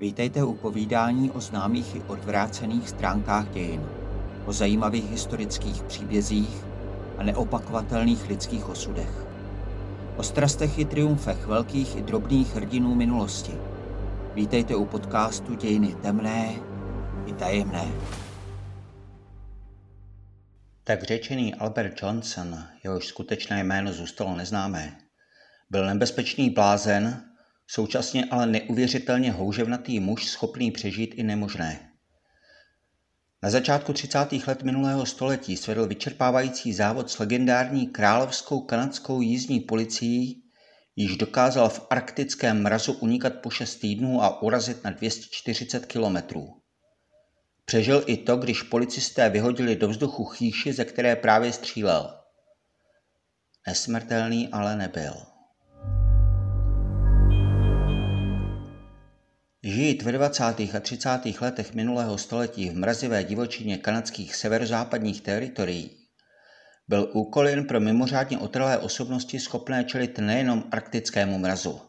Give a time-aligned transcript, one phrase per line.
[0.00, 3.88] Vítejte u povídání o známých i odvrácených stránkách dějin,
[4.46, 6.64] o zajímavých historických příbězích
[7.18, 9.26] a neopakovatelných lidských osudech.
[10.16, 13.52] O strastech i triumfech velkých i drobných hrdinů minulosti.
[14.34, 16.54] Vítejte u podcastu Dějiny temné
[17.26, 17.92] i tajemné.
[20.84, 24.96] Tak řečený Albert Johnson, jehož skutečné jméno zůstalo neznámé,
[25.70, 27.29] byl nebezpečný blázen,
[27.72, 31.90] současně ale neuvěřitelně houževnatý muž schopný přežít i nemožné.
[33.42, 34.32] Na začátku 30.
[34.46, 40.42] let minulého století svedl vyčerpávající závod s legendární královskou kanadskou jízdní policií,
[40.96, 46.60] již dokázal v arktickém mrazu unikat po 6 týdnů a urazit na 240 kilometrů.
[47.64, 52.20] Přežil i to, když policisté vyhodili do vzduchu chýši, ze které právě střílel.
[53.66, 55.29] Nesmrtelný ale nebyl.
[59.62, 60.44] Žít ve 20.
[60.44, 61.08] a 30.
[61.40, 65.96] letech minulého století v mrazivé divočině kanadských severozápadních teritorií
[66.88, 71.80] byl úkol jen pro mimořádně otrlé osobnosti schopné čelit nejenom arktickému mrazu,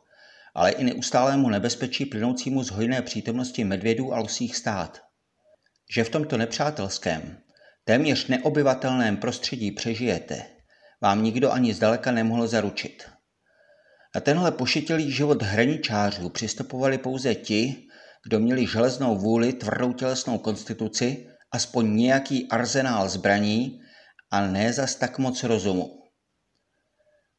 [0.55, 5.01] ale i neustálému nebezpečí plynoucímu z hojné přítomnosti medvědů a lusích stát.
[5.95, 7.37] Že v tomto nepřátelském,
[7.83, 10.45] téměř neobyvatelném prostředí přežijete,
[11.01, 13.03] vám nikdo ani zdaleka nemohl zaručit.
[14.15, 17.87] Na tenhle pošetilý život hraničářů přistupovali pouze ti,
[18.23, 23.81] kdo měli železnou vůli, tvrdou tělesnou konstituci, aspoň nějaký arzenál zbraní
[24.31, 26.01] a ne zas tak moc rozumu.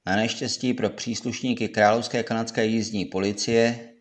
[0.07, 3.93] Na neštěstí pro příslušníky královské kanadské jízdní policie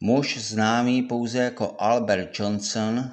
[0.00, 3.10] muž známý pouze jako Albert Johnson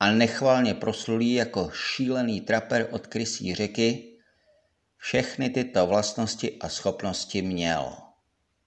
[0.00, 4.18] a nechvalně proslulý jako šílený traper od krysí řeky,
[4.96, 8.03] všechny tyto vlastnosti a schopnosti měl.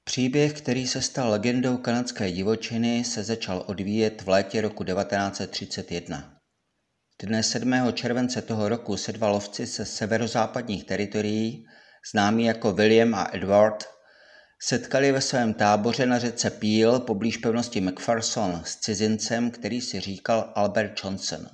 [0.07, 6.33] Příběh, který se stal legendou kanadské divočiny, se začal odvíjet v létě roku 1931.
[7.21, 7.73] Dne 7.
[7.93, 11.65] července toho roku se dva lovci se severozápadních teritorií,
[12.11, 13.83] známí jako William a Edward,
[14.61, 20.51] setkali ve svém táboře na řece Peel poblíž pevnosti McPherson s cizincem, který si říkal
[20.55, 21.47] Albert Johnson.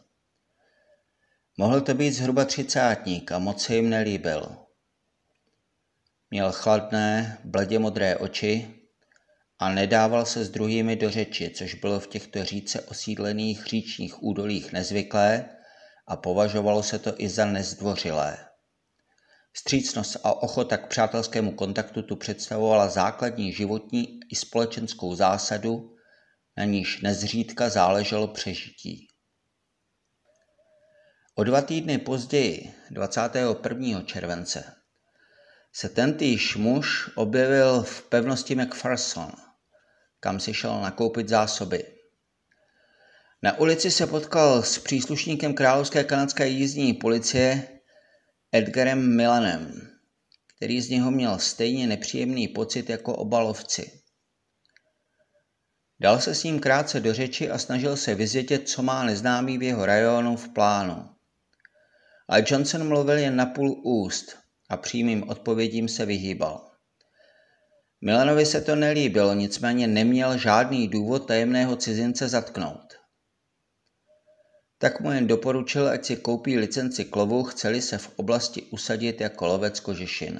[1.57, 4.62] Mohl to být zhruba třicátník a moc se jim nelíbil.
[6.33, 8.75] Měl chladné, bledě modré oči
[9.59, 14.73] a nedával se s druhými do řeči, což bylo v těchto říce osídlených říčních údolích
[14.73, 15.49] nezvyklé
[16.07, 18.37] a považovalo se to i za nezdvořilé.
[19.53, 25.95] Střícnost a ochota k přátelskému kontaktu tu představovala základní životní i společenskou zásadu,
[26.57, 29.07] na níž nezřídka záleželo přežití.
[31.35, 34.01] O dva týdny později, 21.
[34.01, 34.82] července,
[35.73, 39.31] se tentýž muž objevil v pevnosti McPherson,
[40.19, 41.85] kam si šel nakoupit zásoby.
[43.43, 47.67] Na ulici se potkal s příslušníkem královské kanadské jízdní policie
[48.51, 49.89] Edgarem Milanem,
[50.55, 54.01] který z něho měl stejně nepříjemný pocit jako obalovci.
[55.99, 59.63] Dal se s ním krátce do řeči a snažil se vyzvědět, co má neznámý v
[59.63, 61.09] jeho rajonu v plánu.
[62.27, 64.42] Ale Johnson mluvil jen na půl úst
[64.73, 66.71] a přímým odpovědím se vyhýbal.
[68.01, 72.93] Milanovi se to nelíbilo, nicméně neměl žádný důvod tajemného cizince zatknout.
[74.77, 79.21] Tak mu jen doporučil, ať si koupí licenci k lovu, chceli se v oblasti usadit
[79.21, 80.39] jako lovec kožešin.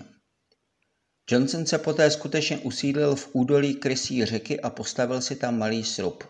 [1.30, 6.24] Johnson se poté skutečně usídlil v údolí krysí řeky a postavil si tam malý srub.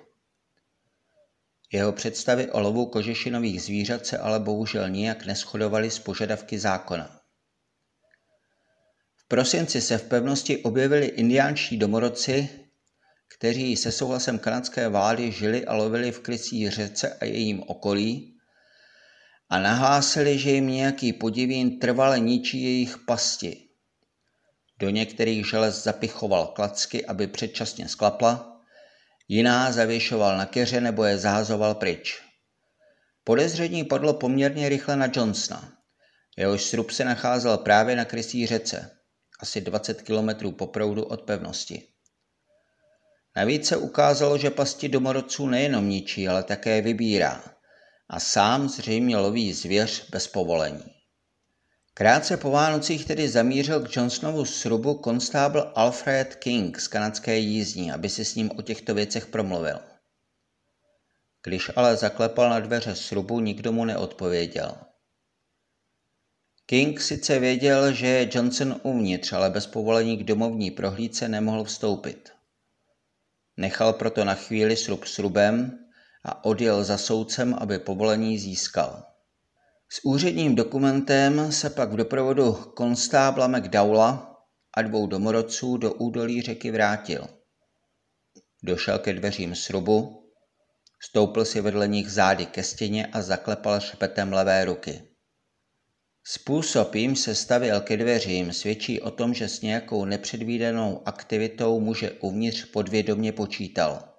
[1.71, 7.22] Jeho představy o lovu kožešinových zvířat se ale bohužel nijak neschodovaly s požadavky zákona
[9.33, 12.49] prosinci se v pevnosti objevili indiánští domorodci,
[13.37, 18.37] kteří se souhlasem kanadské vlády žili a lovili v krycí řece a jejím okolí
[19.49, 23.69] a nahlásili, že jim nějaký podivín trvale ničí jejich pasti.
[24.79, 28.61] Do některých želez zapichoval klacky, aby předčasně sklapla,
[29.27, 32.21] jiná zavěšoval na keře nebo je zahazoval pryč.
[33.23, 35.73] Podezření padlo poměrně rychle na Johnsona.
[36.37, 39.02] Jehož srub se nacházel právě na krysí řece
[39.39, 41.87] asi 20 km po proudu od pevnosti.
[43.35, 47.43] Navíc se ukázalo, že pasti domorodců nejenom ničí, ale také vybírá
[48.09, 50.83] a sám zřejmě loví zvěř bez povolení.
[51.93, 58.09] Krátce po Vánocích tedy zamířil k Johnsonovu srubu konstábl Alfred King z kanadské jízdní, aby
[58.09, 59.79] si s ním o těchto věcech promluvil.
[61.43, 64.75] Když ale zaklepal na dveře srubu, nikdo mu neodpověděl.
[66.65, 72.29] King sice věděl, že je Johnson uvnitř, ale bez povolení k domovní prohlídce nemohl vstoupit.
[73.57, 75.79] Nechal proto na chvíli srub srubem
[76.23, 79.03] a odjel za soudcem, aby povolení získal.
[79.89, 84.39] S úředním dokumentem se pak v doprovodu konstábla McDowla
[84.73, 87.27] a dvou domorodců do údolí řeky vrátil.
[88.63, 90.29] Došel ke dveřím srubu,
[91.01, 95.12] stoupil si vedle nich zády ke stěně a zaklepal špetem levé ruky.
[96.25, 102.11] Způsob, jim se stavěl ke dveřím, svědčí o tom, že s nějakou nepředvídanou aktivitou muže
[102.11, 104.09] uvnitř podvědomě počítal.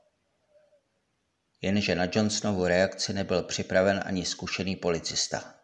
[1.62, 5.54] Jenže na Johnsonovu reakci nebyl připraven ani zkušený policista.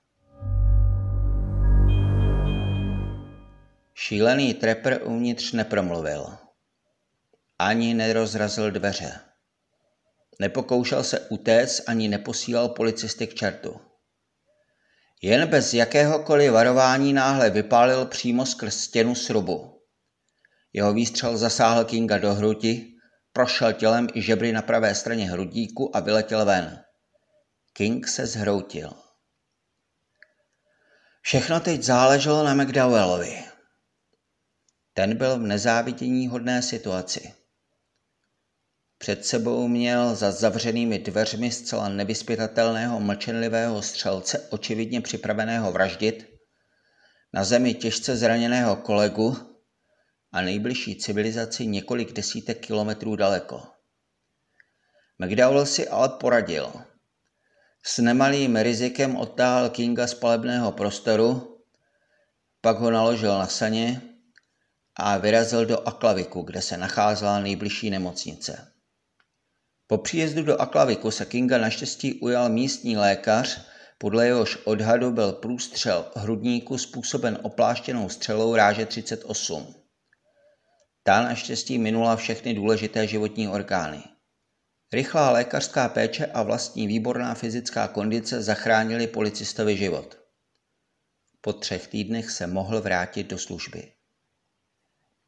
[3.94, 6.26] Šílený trepper uvnitř nepromluvil.
[7.58, 9.20] Ani nerozrazil dveře.
[10.38, 13.80] Nepokoušel se utéct, ani neposílal policisty k čertu.
[15.22, 19.82] Jen bez jakéhokoliv varování náhle vypálil přímo skrz stěnu srubu.
[20.72, 22.94] Jeho výstřel zasáhl Kinga do hrudi,
[23.32, 26.84] prošel tělem i žebry na pravé straně hrudíku a vyletěl ven.
[27.72, 28.92] King se zhroutil.
[31.22, 33.44] Všechno teď záleželo na McDowellovi.
[34.94, 37.39] Ten byl v nezávidění hodné situaci.
[39.02, 46.26] Před sebou měl za zavřenými dveřmi zcela nevyspětatelného mlčenlivého střelce očividně připraveného vraždit,
[47.32, 49.36] na zemi těžce zraněného kolegu
[50.32, 53.62] a nejbližší civilizaci několik desítek kilometrů daleko.
[55.18, 56.72] McDowell si ale poradil.
[57.82, 61.58] S nemalým rizikem odtáhl Kinga z palebného prostoru,
[62.60, 64.02] pak ho naložil na saně
[64.96, 68.70] a vyrazil do Aklaviku, kde se nacházela nejbližší nemocnice.
[69.90, 73.60] Po příjezdu do Aklaviku se Kinga naštěstí ujal místní lékař,
[73.98, 79.74] podle jehož odhadu byl průstřel hrudníku způsoben opláštěnou střelou ráže 38.
[81.02, 84.02] Ta naštěstí minula všechny důležité životní orgány.
[84.92, 90.18] Rychlá lékařská péče a vlastní výborná fyzická kondice zachránili policistovi život.
[91.40, 93.92] Po třech týdnech se mohl vrátit do služby.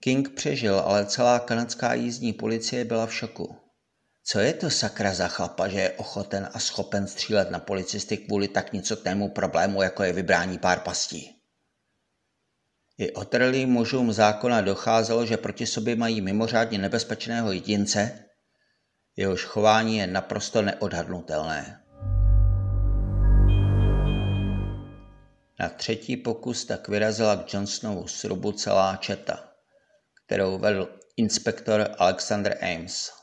[0.00, 3.62] King přežil, ale celá kanadská jízdní policie byla v šoku.
[4.24, 8.48] Co je to sakra za chlapa, že je ochoten a schopen střílet na policisty kvůli
[8.48, 11.42] tak nicotnému problému, jako je vybrání pár pastí?
[12.98, 18.24] I otrlým mužům zákona docházelo, že proti sobě mají mimořádně nebezpečného jedince,
[19.16, 21.82] jehož chování je naprosto neodhadnutelné.
[25.60, 29.52] Na třetí pokus tak vyrazila k Johnsonovu srubu celá četa,
[30.26, 33.21] kterou vedl inspektor Alexander Ames.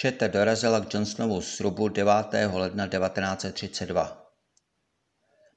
[0.00, 2.12] Četa dorazila k Johnsonovu srubu 9.
[2.52, 4.30] ledna 1932.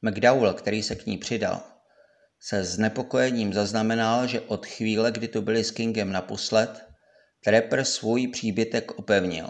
[0.01, 1.61] McDowell, který se k ní přidal,
[2.39, 6.85] se znepokojením zaznamenal, že od chvíle, kdy tu byli s Kingem naposled,
[7.43, 9.49] Trapper svůj příbytek opevnil.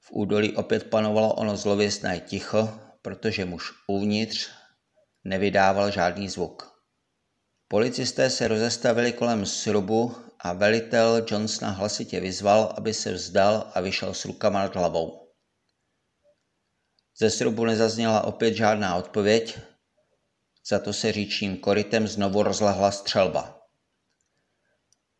[0.00, 4.50] V údolí opět panovalo ono zlověstné ticho, protože muž uvnitř
[5.24, 6.72] nevydával žádný zvuk.
[7.68, 14.14] Policisté se rozestavili kolem srubu a velitel Johnsona hlasitě vyzval, aby se vzdal a vyšel
[14.14, 15.28] s rukama nad hlavou.
[17.18, 19.58] Ze srubu nezazněla opět žádná odpověď,
[20.68, 23.62] za to se říčním korytem znovu rozlehla střelba.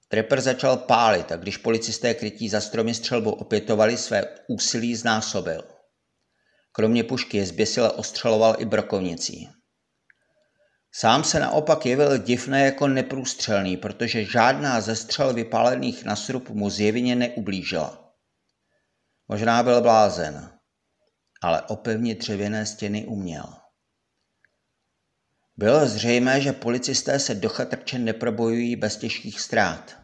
[0.08, 5.64] Trepper začal pálit a když policisté krytí za stromy střelbu opětovali, své úsilí znásobil.
[6.72, 9.48] Kromě pušky je zběsile ostřeloval i brokovnicí.
[10.94, 16.70] Sám se naopak jevil divné jako neprůstřelný, protože žádná ze střel vypálených na srub mu
[16.70, 18.14] zjevně neublížila.
[19.28, 20.58] Možná byl blázen,
[21.42, 23.54] ale opevnit dřevěné stěny uměl.
[25.56, 29.96] Bylo zřejmé, že policisté se do chatrče neprobojují bez těžkých ztrát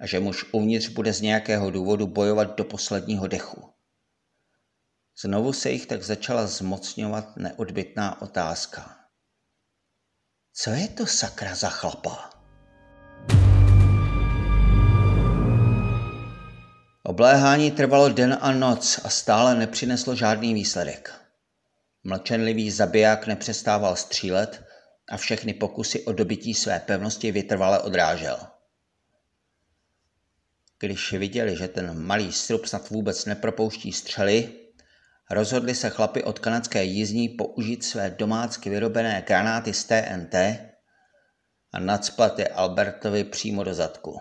[0.00, 3.72] a že muž uvnitř bude z nějakého důvodu bojovat do posledního dechu.
[5.22, 8.99] Znovu se jich tak začala zmocňovat neodbitná otázka.
[10.52, 12.30] Co je to sakra za chlapa?
[17.02, 21.14] Obléhání trvalo den a noc a stále nepřineslo žádný výsledek.
[22.04, 24.64] Mlčenlivý zabiják nepřestával střílet
[25.08, 28.38] a všechny pokusy o dobití své pevnosti vytrvale odrážel.
[30.78, 34.52] Když viděli, že ten malý srub snad vůbec nepropouští střely,
[35.30, 40.34] rozhodli se chlapi od kanadské jízdní použít své domácky vyrobené granáty z TNT
[41.72, 44.20] a nadspat je Albertovi přímo do zadku.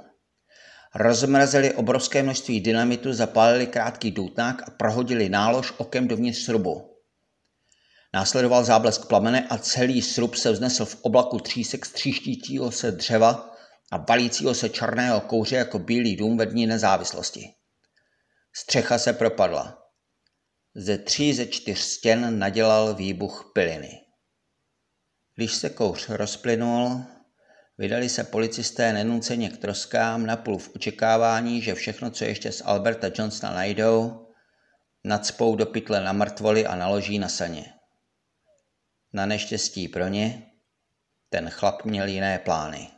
[0.96, 6.96] Rozmrazili obrovské množství dynamitu, zapálili krátký doutnák a prohodili nálož okem dovnitř srubu.
[8.13, 13.56] Následoval záblesk plamene a celý srub se vznesl v oblaku třísek stříštítího se dřeva
[13.92, 17.54] a valícího se černého kouře jako bílý dům ve dní nezávislosti.
[18.54, 19.78] Střecha se propadla.
[20.76, 24.02] Ze tří ze čtyř stěn nadělal výbuch piliny.
[25.36, 27.04] Když se kouř rozplynul,
[27.78, 33.08] vydali se policisté nenuceně k troskám napůl v očekávání, že všechno, co ještě z Alberta
[33.16, 34.28] Johnsona najdou,
[35.04, 37.74] nadspou do pytle na mrtvoly a naloží na saně.
[39.14, 40.52] Na neštěstí pro ně,
[41.30, 42.90] ten chlap měl jiné plány.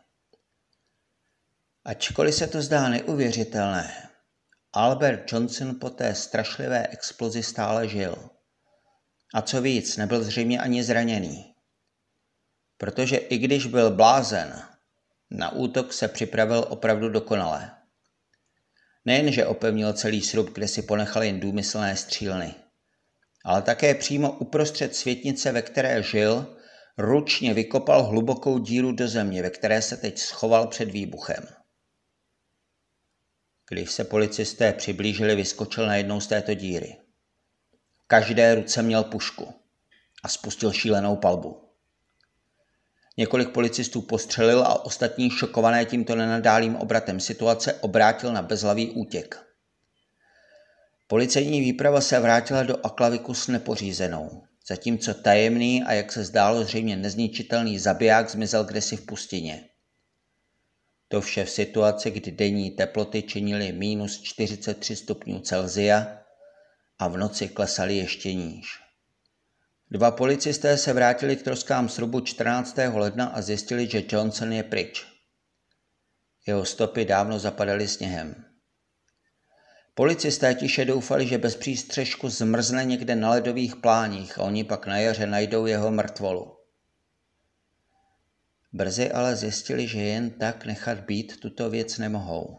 [1.86, 4.11] Ačkoliv se to zdá neuvěřitelné,
[4.74, 8.30] Albert Johnson po té strašlivé explozi stále žil.
[9.34, 11.54] A co víc, nebyl zřejmě ani zraněný.
[12.78, 14.62] Protože i když byl blázen,
[15.32, 17.72] na útok se připravil opravdu dokonale.
[19.06, 22.56] Nejenže opevnil celý srub, kde si ponechal jen důmyslné střílny,
[23.46, 26.58] ale také přímo uprostřed světnice, ve které žil,
[26.98, 31.61] ručně vykopal hlubokou díru do země, ve které se teď schoval před výbuchem.
[33.72, 36.96] Když se policisté přiblížili, vyskočil na jednou z této díry.
[38.04, 39.54] V každé ruce měl pušku
[40.24, 41.70] a spustil šílenou palbu.
[43.18, 49.44] Několik policistů postřelil a ostatní šokované tímto nenadálým obratem situace obrátil na bezhlavý útěk.
[51.08, 56.96] Policejní výprava se vrátila do Aklaviku s nepořízenou, zatímco tajemný a jak se zdálo zřejmě
[56.96, 59.71] nezničitelný zabiják zmizel kdesi v pustině.
[61.12, 66.18] To vše v situaci, kdy denní teploty činily minus 43 stupňů Celzia
[67.00, 68.80] a v noci klesaly ještě níž.
[69.91, 72.77] Dva policisté se vrátili k troskám srubu 14.
[72.94, 75.08] ledna a zjistili, že Johnson je pryč.
[76.48, 78.46] Jeho stopy dávno zapadaly sněhem.
[79.94, 84.98] Policisté tiše doufali, že bez přístřežku zmrzne někde na ledových pláních a oni pak na
[84.98, 86.61] jaře najdou jeho mrtvolu.
[88.74, 92.58] Brzy ale zjistili, že jen tak nechat být tuto věc nemohou.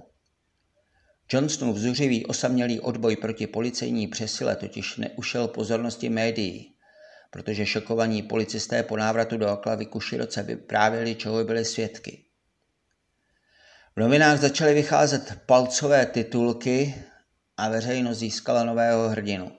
[1.33, 6.75] Johnsonův zuřivý osamělý odboj proti policejní přesile totiž neušel pozornosti médií,
[7.31, 12.25] protože šokovaní policisté po návratu do Oklaviku široce vyprávěli, čeho byli svědky.
[13.97, 16.95] V novinách začaly vycházet palcové titulky
[17.57, 19.53] a veřejnost získala nového hrdinu.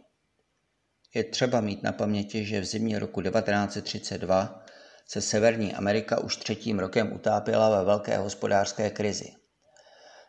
[1.16, 4.63] Je třeba mít na paměti, že v zimě roku 1932
[5.08, 9.34] se Severní Amerika už třetím rokem utápěla ve velké hospodářské krizi.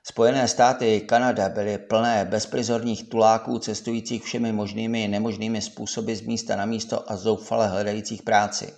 [0.07, 6.21] Spojené státy i Kanada byly plné bezprizorních tuláků cestujících všemi možnými i nemožnými způsoby z
[6.21, 8.75] místa na místo a zoufale hledajících práci.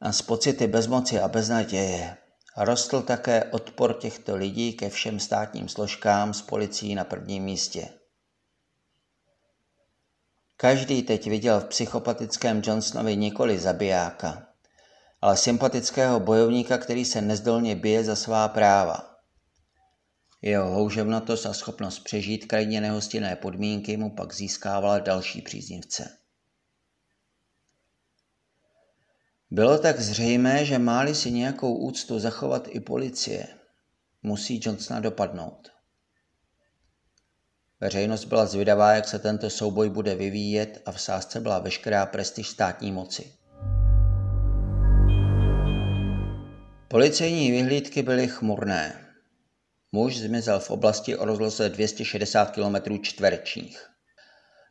[0.00, 2.16] A z pocity bezmoci a beznaděje
[2.56, 7.88] rostl také odpor těchto lidí ke všem státním složkám s policií na prvním místě.
[10.56, 14.48] Každý teď viděl v psychopatickém Johnsonovi nikoli zabijáka,
[15.20, 19.16] ale sympatického bojovníka, který se nezdolně bije za svá práva.
[20.42, 26.18] Jeho houževnatost a schopnost přežít krajně nehostinné podmínky mu pak získávala další příznivce.
[29.50, 33.46] Bylo tak zřejmé, že máli si nějakou úctu zachovat i policie,
[34.22, 35.73] musí Johnsona dopadnout.
[37.80, 42.48] Veřejnost byla zvědavá, jak se tento souboj bude vyvíjet a v sázce byla veškerá prestiž
[42.48, 43.32] státní moci.
[46.88, 49.00] Policejní vyhlídky byly chmurné.
[49.92, 53.86] Muž zmizel v oblasti o rozloze 260 km čtverečních.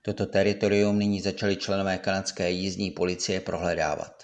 [0.01, 4.23] Toto teritorium nyní začali členové kanadské jízdní policie prohledávat.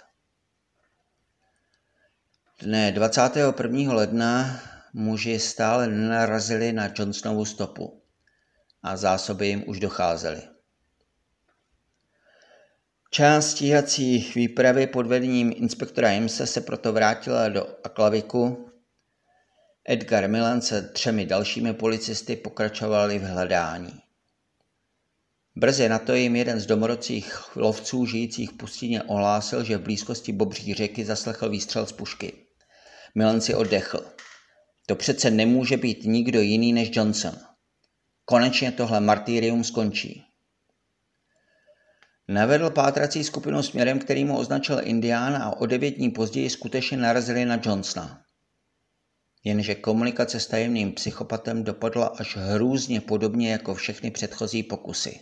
[2.62, 3.94] Dne 21.
[3.94, 4.60] ledna
[4.94, 7.99] muži stále nenarazili na Johnsonovu stopu
[8.96, 10.42] zásoby jim už docházely.
[13.12, 18.70] Část stíhací výpravy pod vedením inspektora Imse se proto vrátila do Aklaviku.
[19.86, 24.00] Edgar Milan se třemi dalšími policisty pokračovali v hledání.
[25.56, 30.32] Brzy na to jim jeden z domorodcích lovců žijících v pustině ohlásil, že v blízkosti
[30.32, 32.34] Bobří řeky zaslechl výstřel z pušky.
[33.16, 34.06] Milan si oddechl.
[34.86, 37.49] To přece nemůže být nikdo jiný než Johnson.
[38.30, 40.24] Konečně tohle martýrium skončí.
[42.28, 47.46] Navedl pátrací skupinu směrem, který mu označil Indián a o devět dní později skutečně narazili
[47.46, 48.22] na Johnsona.
[49.44, 55.20] Jenže komunikace s tajemným psychopatem dopadla až hrůzně podobně jako všechny předchozí pokusy.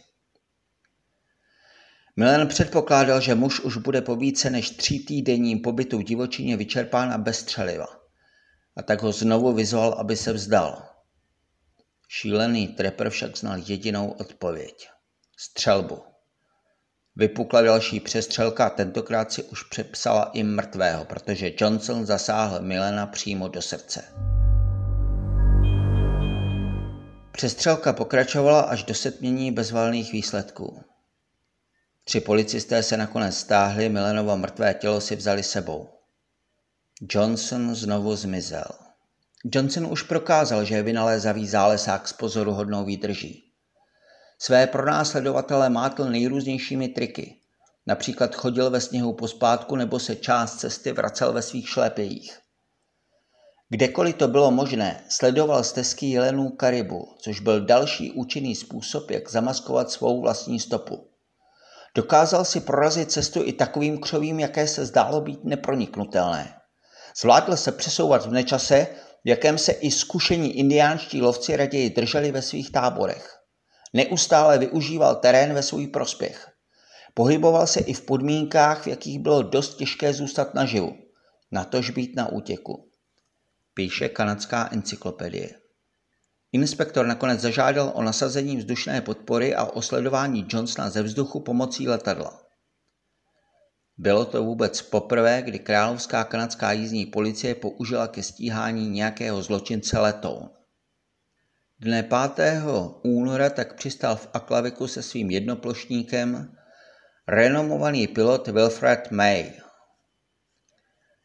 [2.16, 7.12] Milan předpokládal, že muž už bude po více než tří týdenním pobytu v divočině vyčerpán
[7.12, 7.88] a bez střeliva.
[8.76, 10.87] A tak ho znovu vyzval, aby se vzdal.
[12.08, 14.90] Šílený trepr však znal jedinou odpověď.
[15.38, 16.04] Střelbu.
[17.16, 23.48] Vypukla další přestřelka a tentokrát si už přepsala i mrtvého, protože Johnson zasáhl Milena přímo
[23.48, 24.04] do srdce.
[27.32, 30.84] Přestřelka pokračovala až do setmění bezvalných výsledků.
[32.04, 35.90] Tři policisté se nakonec stáhli, Milenovo mrtvé tělo si vzali sebou.
[37.02, 38.87] Johnson znovu zmizel.
[39.52, 43.44] Johnson už prokázal, že je vynalézavý zálesák s pozoruhodnou výdrží.
[44.40, 47.36] Své pronásledovatele mátl nejrůznějšími triky.
[47.86, 52.40] Například chodil ve sněhu pospátku nebo se část cesty vracel ve svých šlepějích.
[53.70, 59.92] Kdekoliv to bylo možné, sledoval stezky jelenů Karibu, což byl další účinný způsob, jak zamaskovat
[59.92, 61.10] svou vlastní stopu.
[61.96, 66.54] Dokázal si prorazit cestu i takovým křovím, jaké se zdálo být neproniknutelné.
[67.22, 68.88] Zvládl se přesouvat v nečase,
[69.26, 73.38] v jakém se i zkušení indiánští lovci raději drželi ve svých táborech.
[73.94, 76.48] Neustále využíval terén ve svůj prospěch.
[77.14, 80.98] Pohyboval se i v podmínkách, v jakých bylo dost těžké zůstat naživu,
[81.52, 82.90] natož být na útěku.
[83.74, 85.50] Píše kanadská encyklopedie.
[86.52, 92.47] Inspektor nakonec zažádal o nasazení vzdušné podpory a o sledování Johnsona ze vzduchu pomocí letadla.
[93.98, 100.50] Bylo to vůbec poprvé, kdy královská kanadská jízdní policie použila ke stíhání nějakého zločince letoun.
[101.80, 102.64] Dne 5.
[103.04, 106.56] února tak přistal v Aklaviku se svým jednoplošníkem
[107.28, 109.52] renomovaný pilot Wilfred May.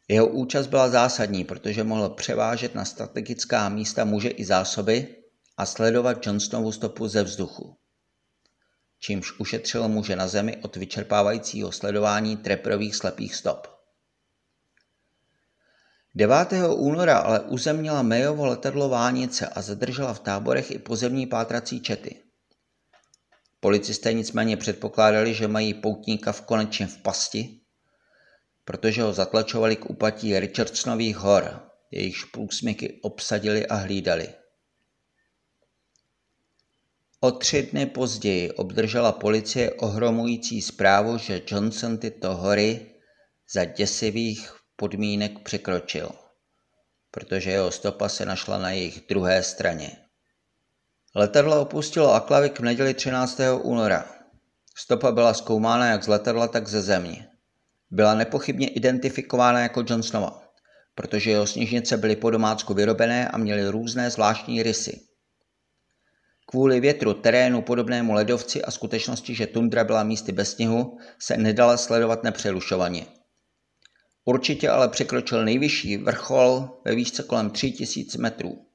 [0.07, 5.15] Jeho účast byla zásadní, protože mohl převážet na strategická místa muže i zásoby
[5.57, 7.77] a sledovat Johnsonovu stopu ze vzduchu
[9.03, 13.67] čímž ušetřil muže na zemi od vyčerpávajícího sledování treprových slepých stop.
[16.15, 16.53] 9.
[16.69, 22.15] února ale uzemnila Mayovo letadlo Vánice a zadržela v táborech i pozemní pátrací čety.
[23.59, 27.59] Policisté nicméně předpokládali, že mají poutníka v konečně v pasti,
[28.65, 31.59] protože ho zatlačovali k upatí Richardsonových hor,
[31.91, 34.42] jejichž průsmyky obsadili a hlídali.
[37.23, 42.85] O tři dny později obdržela policie ohromující zprávu, že Johnson tyto hory
[43.53, 46.11] za děsivých podmínek překročil,
[47.11, 49.97] protože jeho stopa se našla na jejich druhé straně.
[51.15, 53.39] Letadlo opustilo Aklavik v neděli 13.
[53.61, 54.05] února.
[54.77, 57.27] Stopa byla zkoumána jak z letadla, tak ze země.
[57.91, 60.43] Byla nepochybně identifikována jako Johnsonova,
[60.95, 65.12] protože jeho sněžnice byly po domácku vyrobené a měly různé zvláštní rysy.
[66.53, 71.77] Kvůli větru, terénu podobnému ledovci a skutečnosti, že tundra byla místy bez sněhu, se nedala
[71.77, 73.05] sledovat nepřerušovaně.
[74.25, 78.65] Určitě ale překročil nejvyšší vrchol ve výšce kolem 3000 metrů,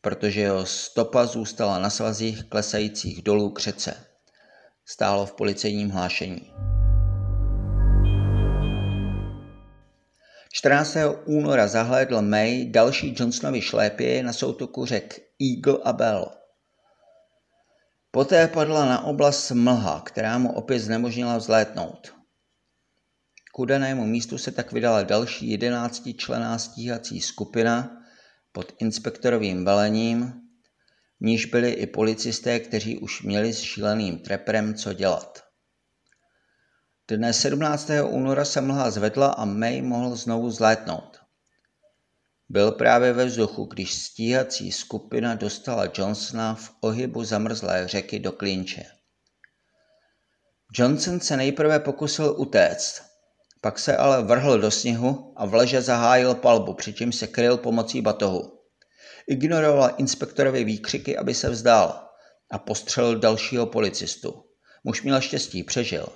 [0.00, 3.94] protože jeho stopa zůstala na svazích klesajících dolů k řece.
[4.84, 6.52] Stálo v policejním hlášení.
[10.52, 10.96] 14.
[11.24, 16.30] února zahlédl May další Johnsonovi šlépy na soutoku řek Eagle a Bell.
[18.10, 22.14] Poté padla na oblast mlha, která mu opět znemožnila vzlétnout.
[23.54, 28.02] K udanému místu se tak vydala další jedenáctičlená stíhací skupina
[28.52, 30.32] pod inspektorovým velením,
[31.20, 35.44] v níž byli i policisté, kteří už měli s šíleným treprem co dělat.
[37.08, 37.90] Dne 17.
[38.08, 41.27] února se mlha zvedla a May mohl znovu zlétnout.
[42.50, 48.84] Byl právě ve vzduchu, když stíhací skupina dostala Johnsona v ohybu zamrzlé řeky do klinče.
[50.74, 53.02] Johnson se nejprve pokusil utéct,
[53.60, 58.02] pak se ale vrhl do sněhu a v leže zahájil palbu, přičemž se kryl pomocí
[58.02, 58.58] batohu.
[59.26, 62.08] Ignoroval inspektorovi výkřiky, aby se vzdal
[62.50, 64.44] a postřelil dalšího policistu.
[64.84, 66.08] Muž měl štěstí, přežil.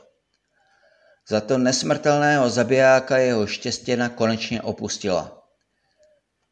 [1.29, 5.42] Za to nesmrtelného zabijáka jeho štěstěna konečně opustila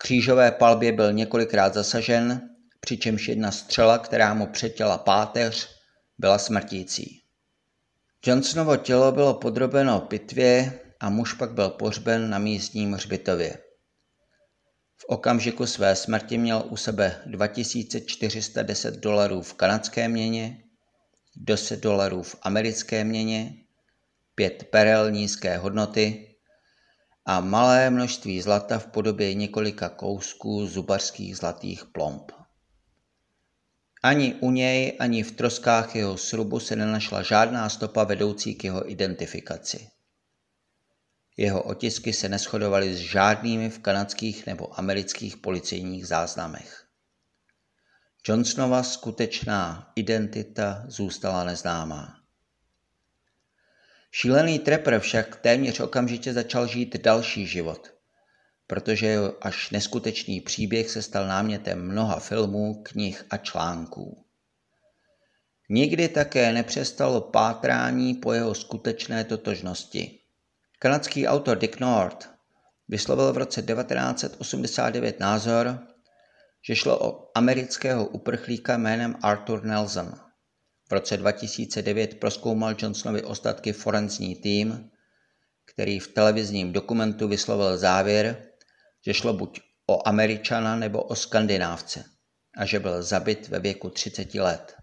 [0.03, 5.69] křížové palbě byl několikrát zasažen, přičemž jedna střela, která mu přetěla páteř,
[6.19, 7.23] byla smrtící.
[8.27, 13.59] Johnsonovo tělo bylo podrobeno pitvě a muž pak byl pohřben na místním hřbitově.
[14.97, 20.63] V okamžiku své smrti měl u sebe 2410 dolarů v kanadské měně,
[21.37, 23.55] 10 dolarů v americké měně,
[24.35, 26.30] 5 perel nízké hodnoty
[27.31, 32.33] a malé množství zlata v podobě několika kousků zubařských zlatých plomb.
[34.03, 38.91] Ani u něj, ani v troskách jeho srubu se nenašla žádná stopa vedoucí k jeho
[38.91, 39.89] identifikaci.
[41.37, 46.87] Jeho otisky se neschodovaly s žádnými v kanadských nebo amerických policejních záznamech.
[48.29, 52.20] Johnsonova skutečná identita zůstala neznámá.
[54.13, 57.95] Šílený trapper však téměř okamžitě začal žít další život,
[58.67, 64.25] protože jeho až neskutečný příběh se stal námětem mnoha filmů, knih a článků.
[65.69, 70.19] Nikdy také nepřestalo pátrání po jeho skutečné totožnosti.
[70.79, 72.29] Kanadský autor Dick North
[72.89, 75.79] vyslovil v roce 1989 názor,
[76.63, 80.30] že šlo o amerického uprchlíka jménem Arthur Nelson.
[80.91, 84.91] V roce 2009 proskoumal Johnsonovi ostatky forenzní tým,
[85.65, 88.47] který v televizním dokumentu vyslovil závěr,
[89.07, 92.05] že šlo buď o Američana nebo o Skandinávce
[92.57, 94.77] a že byl zabit ve věku 30 let.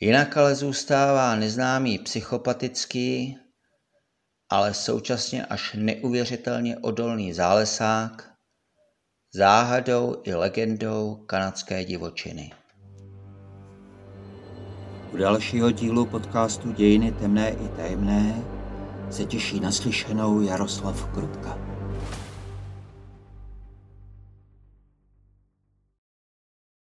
[0.00, 3.38] Jinak ale zůstává neznámý psychopatický,
[4.48, 8.32] ale současně až neuvěřitelně odolný zálesák,
[9.32, 12.52] záhadou i legendou kanadské divočiny.
[15.12, 18.42] U dalšího dílu podcastu Dějiny temné i tajemné
[19.10, 21.65] se těší naslyšenou Jaroslav Krutka.